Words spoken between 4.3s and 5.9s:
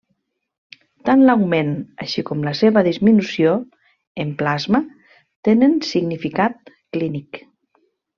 plasma tenen